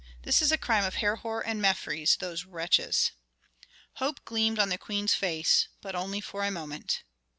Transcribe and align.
This 0.23 0.41
is 0.41 0.51
a 0.51 0.57
crime 0.57 0.83
of 0.83 0.95
Herhor 0.95 1.41
and 1.45 1.61
Mefres, 1.61 2.15
those 2.17 2.43
wretches." 2.43 3.11
Hope 3.97 4.25
gleamed 4.25 4.57
on 4.57 4.69
the 4.69 4.79
queen's 4.79 5.13
face, 5.13 5.67
but 5.79 5.93
only 5.93 6.21
for 6.21 6.43
a 6.43 6.49
moment. 6.49 7.03